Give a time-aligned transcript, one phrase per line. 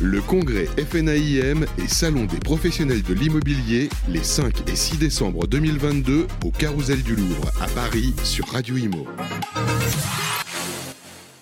[0.00, 6.26] Le congrès FNAIM et Salon des professionnels de l'immobilier les 5 et 6 décembre 2022
[6.44, 9.06] au Carousel du Louvre à Paris sur Radio Imo.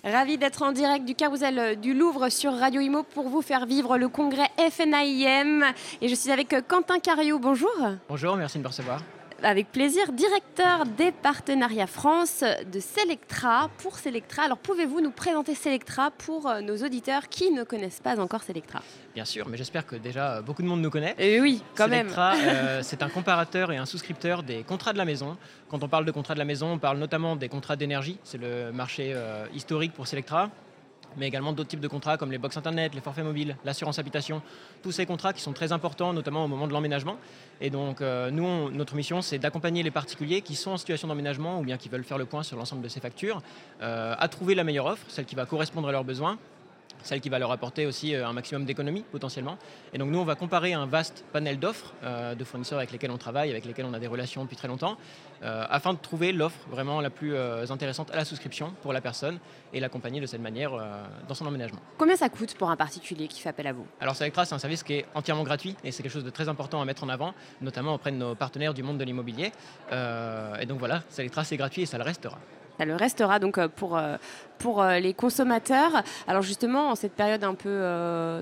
[0.03, 3.99] Ravi d'être en direct du Carousel du Louvre sur Radio Imo pour vous faire vivre
[3.99, 5.65] le congrès FNAIM.
[6.03, 7.39] Et je suis avec Quentin Cariou.
[7.39, 7.71] Bonjour.
[8.09, 9.01] Bonjour, merci de me recevoir
[9.43, 14.45] avec plaisir, directeur des partenariats France de Selectra pour Selectra.
[14.45, 18.81] Alors pouvez-vous nous présenter Selectra pour euh, nos auditeurs qui ne connaissent pas encore Selectra?
[19.15, 21.15] Bien sûr, mais j'espère que déjà euh, beaucoup de monde nous connaît.
[21.19, 22.49] Et eh oui, quand Selectra, même.
[22.49, 25.37] Euh, c'est un comparateur et un souscripteur des contrats de la maison.
[25.69, 28.19] Quand on parle de contrats de la maison, on parle notamment des contrats d'énergie.
[28.25, 29.15] C'est le marché
[29.55, 30.51] historique pour Selectra
[31.17, 34.43] mais également d'autres types de contrats comme les box internet, les forfaits mobiles, l'assurance habitation,
[34.83, 37.17] tous ces contrats qui sont très importants, notamment au moment de l'emménagement.
[37.61, 41.61] Et donc, euh, nous, notre mission, c'est d'accompagner les particuliers qui sont en situation d'emménagement
[41.61, 43.43] ou bien qui veulent faire le point sur l'ensemble de ces factures,
[43.83, 46.39] euh, à trouver la meilleure offre, celle qui va correspondre à leurs besoins
[47.03, 49.59] celle qui va leur apporter aussi euh, un maximum d'économie potentiellement.
[49.93, 53.11] Et donc nous, on va comparer un vaste panel d'offres euh, de fournisseurs avec lesquels
[53.11, 54.97] on travaille, avec lesquels on a des relations depuis très longtemps,
[55.43, 57.37] euh, afin de trouver l'offre vraiment la plus
[57.71, 59.39] intéressante à la souscription pour la personne
[59.73, 60.73] et l'accompagner de cette manière
[61.29, 61.81] dans son emménagement.
[61.99, 63.87] Combien ça coûte pour un particulier qui fait appel à vous?
[64.01, 66.49] Alors Selectra, c'est un service qui est entièrement gratuit et c'est quelque chose de très
[66.49, 69.53] important à mettre en avant, notamment auprès de nos partenaires du monde de l'immobilier.
[69.91, 72.39] et donc voilà, Selectra, c'est gratuit et ça le restera.
[72.81, 74.17] Ça le restera donc euh, pour, euh,
[74.59, 76.03] pour euh, les consommateurs.
[76.27, 77.83] Alors justement, en cette période un peu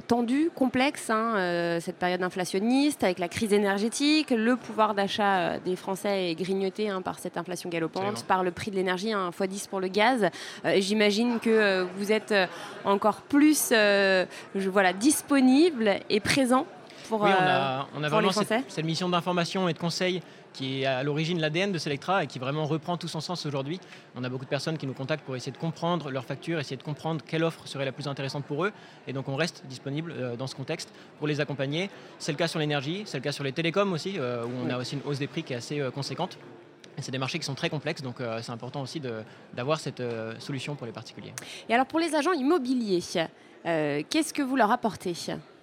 [0.06, 6.30] tendue, complexe, hein, cette période inflationniste, avec la crise énergétique, le pouvoir d'achat des Français
[6.30, 9.66] est grignoté hein, par cette inflation galopante, par le prix de l'énergie, un fois 10
[9.66, 10.30] pour le gaz.
[10.76, 12.32] J'imagine que vous êtes
[12.84, 13.72] encore plus
[14.54, 16.64] voilà, disponible et présent
[17.08, 20.86] pour, oui, on a, on a vraiment cette, mission d'information et de conseil qui est
[20.86, 23.80] à l'origine l'ADN de Selectra et qui vraiment reprend tout son sens aujourd'hui.
[24.16, 26.76] On a beaucoup de personnes qui nous contactent pour essayer de comprendre leurs factures, essayer
[26.76, 28.72] de comprendre quelle offre serait la plus intéressante pour eux.
[29.06, 31.90] Et donc on reste disponible euh, dans ce contexte pour les accompagner.
[32.18, 34.70] C'est le cas sur l'énergie, c'est le cas sur les télécoms aussi, euh, où on
[34.70, 36.38] a aussi une hausse des prix qui est assez euh, conséquente.
[37.00, 39.00] C'est des marchés qui sont très complexes, donc c'est important aussi
[39.54, 40.02] d'avoir cette
[40.40, 41.32] solution pour les particuliers.
[41.68, 42.98] Et alors pour les agents immobiliers,
[43.62, 45.14] qu'est-ce que vous leur apportez?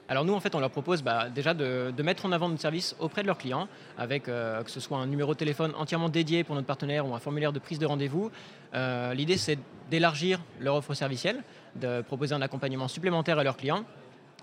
[0.07, 2.95] Alors nous, en fait, on leur propose bah, déjà de, mettre en avant notre service
[2.99, 3.67] auprès de leurs clients,
[3.97, 7.15] avec euh, que ce soit un numéro de téléphone entièrement dédié pour notre partenaire ou
[7.15, 8.29] un formulaire de prise de rendez-vous.
[8.75, 9.57] Euh, l'idée, c'est
[9.89, 11.43] d'élargir leur offre servicielle,
[11.75, 13.83] de proposer un accompagnement supplémentaire à leurs clients.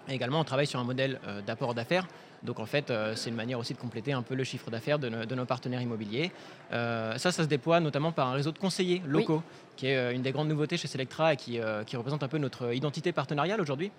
[0.08, 2.08] Et également, on travaille sur un modèle euh, d'apport d'affaires.
[2.42, 5.08] Donc en fait, c'est une manière aussi de compléter un peu le chiffre d'affaires de,
[5.08, 6.32] nos partenaires immobiliers.
[6.72, 9.44] ça, ça se déploie notamment par un réseau de conseillers locaux,
[9.76, 13.12] qui est une des grandes nouveautés chez Selectra et qui représente un peu notre identité
[13.12, 13.92] partenariale aujourd'hui.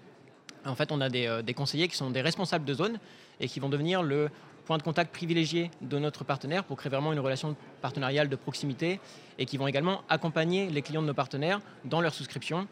[0.65, 2.99] En fait, on a euh, des, conseillers qui sont des responsables de zone
[3.39, 4.29] et qui vont devenir le
[4.65, 8.99] point de contact privilégié de notre partenaire pour créer vraiment une relation partenariale de proximité
[9.37, 12.67] et qui vont également accompagner les clients de nos partenaires dans leur souscription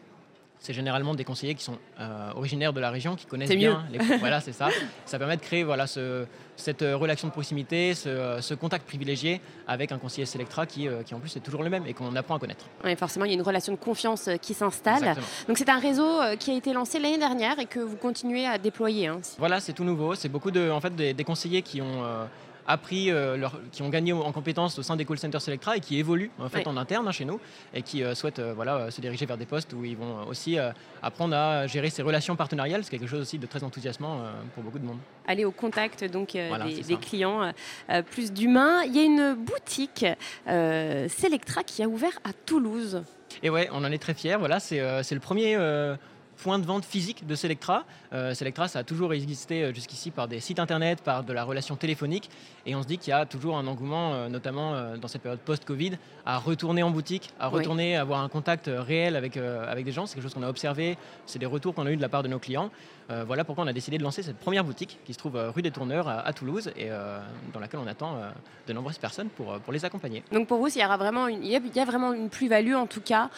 [0.62, 3.84] c'est généralement des conseillers qui sont euh, originaires de la région, qui connaissent bien.
[3.90, 3.98] Les...
[4.18, 4.68] voilà, c'est ça.
[5.04, 9.98] Ça permet de créer voilà, cette euh, relation de proximité, ce, contact privilégié avec un
[9.98, 12.38] conseiller Selectra qui, euh, qui en plus est toujours le même et qu'on apprend à
[12.38, 12.64] connaître.
[12.84, 15.16] Oui, forcément, il y a une relation de confiance qui s'installe.
[15.48, 18.56] Donc c'est un réseau qui a été lancé l'année dernière et que vous continuez à
[18.58, 19.08] déployer.
[19.08, 19.20] Hein.
[19.38, 20.14] Voilà, c'est tout nouveau.
[20.14, 22.04] C'est beaucoup de, en fait, des conseillers qui ont
[22.66, 25.98] appris, euh, qui ont gagné en compétences au sein des call centers Selectra et qui
[25.98, 27.40] évoluent en fait en interne hein, chez nous
[27.74, 30.56] et qui euh, souhaitent euh, voilà, se diriger vers des postes où ils vont aussi
[31.02, 32.84] apprendre à gérer ces relations partenariales.
[32.84, 34.20] C'est quelque chose aussi de très enthousiasmant
[34.54, 34.98] pour beaucoup de monde.
[35.26, 37.52] Aller au contact donc des, clients,
[38.10, 38.82] plus d'humains.
[38.84, 40.06] Il y a une boutique
[40.46, 43.02] Selectra qui a ouvert à Toulouse.
[43.42, 44.36] Et ouais, on en est très fiers.
[44.36, 45.56] Voilà, c'est le premier
[46.42, 47.84] point de vente physique de Selectra.
[48.12, 51.44] Euh, Selectra, ça a toujours existé euh, jusqu'ici par des sites internet, par de la
[51.44, 52.28] relation téléphonique.
[52.66, 55.40] Et on se dit qu'il y a toujours un engouement, euh, notamment dans cette période
[55.40, 55.92] post-Covid,
[56.26, 60.06] à retourner en boutique, à retourner, avoir un contact réel avec, avec des gens.
[60.06, 62.22] C'est quelque chose qu'on a observé, c'est des retours qu'on a eu de la part
[62.22, 62.70] de nos clients.
[63.26, 65.70] voilà pourquoi on a décidé de lancer cette première boutique qui se trouve rue des
[65.70, 66.88] Tourneurs à, Toulouse et
[67.52, 68.16] dans laquelle on attend
[68.66, 70.22] de nombreuses personnes pour, pour les accompagner.
[70.32, 72.86] Donc pour vous, il y, aura vraiment une, il y a vraiment une plus-value en
[72.86, 73.30] tout cas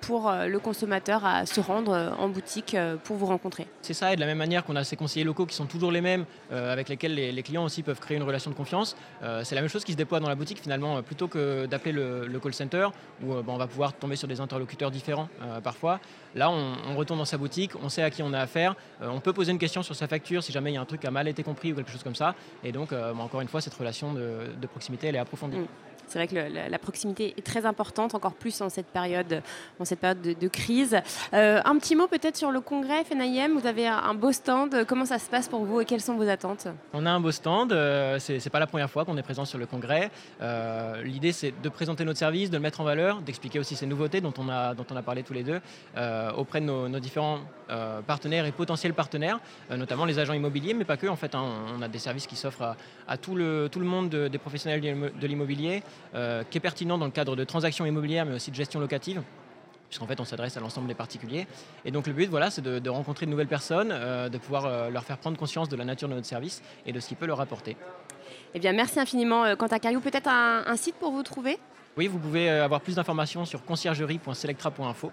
[0.00, 3.66] pour le consommateur à se rendre en boutique pour vous rencontrer.
[3.82, 5.92] C'est ça, et de la même manière qu'on a ces conseillers locaux qui sont toujours
[5.92, 9.42] les mêmes, euh, avec lesquels les, clients aussi peuvent créer une relation de confiance, euh,
[9.44, 11.92] c'est la même chose qui se déploie dans la boutique finalement, euh, plutôt que d'appeler
[11.92, 12.88] le, call center,
[13.22, 15.28] où on va pouvoir tomber sur des interlocuteurs différents
[15.62, 16.00] parfois.
[16.34, 19.32] Là, on, retourne dans sa boutique, on sait à qui on a affaire, on peut
[19.32, 21.10] poser une question sur sa facture si jamais il y a un truc qui a
[21.10, 22.34] mal été compris ou quelque chose comme ça.
[22.64, 25.58] Et donc, encore une fois, cette relation de, proximité, elle est approfondie.
[25.58, 25.66] Mm.
[26.06, 29.42] C'est vrai que la, proximité est très importante, encore plus en cette période,
[29.78, 30.96] en cette période de, crise.
[31.32, 33.58] un petit mot peut-être sur le congrès FNIM.
[33.58, 34.84] Vous avez un beau stand.
[34.86, 37.30] Comment ça se passe pour vous et quelles sont vos attentes On a un beau
[37.30, 37.72] stand.
[37.72, 40.10] Euh, c'est n'est pas la première fois qu'on est présent sur le congrès.
[40.42, 43.86] Euh, l'idée, c'est de présenter notre service, de le mettre en valeur, d'expliquer aussi ces
[43.86, 45.60] nouveautés dont on a, parlé tous les deux
[45.96, 47.38] euh, auprès de nos, différents
[48.06, 49.38] partenaires et potentiels partenaires,
[49.70, 51.06] notamment les agents immobiliers, mais pas que.
[51.06, 51.44] En fait, hein.
[51.72, 52.74] on a des services qui s'offrent
[53.06, 57.12] à, tout, le, tout le monde des professionnels de l'immobilier, qui est pertinent dans le
[57.12, 59.22] cadre de transactions immobilières, mais aussi de gestion locative
[59.90, 61.46] puisqu'en fait on s'adresse à l'ensemble des particuliers.
[61.84, 64.88] Et donc le but, voilà, c'est de, rencontrer de nouvelles personnes, euh, de pouvoir euh,
[64.88, 67.26] leur faire prendre conscience de la nature de notre service et de ce qu'il peut
[67.26, 67.76] leur apporter.
[68.54, 70.00] Eh bien, merci infiniment, euh, Quentin Cariou.
[70.00, 71.58] Peut-être un, site pour vous trouver?
[71.96, 75.10] Oui, vous pouvez avoir plus d'informations sur conciergerie.selectra.info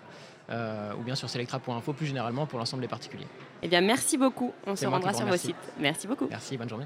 [0.49, 3.27] ou bien sur selectra.info plus généralement pour l'ensemble des particuliers.
[3.63, 4.53] Eh bien, merci beaucoup.
[4.65, 5.55] On se rendra sur vos sites.
[5.79, 6.27] Merci beaucoup.
[6.29, 6.85] Merci, bonne journée.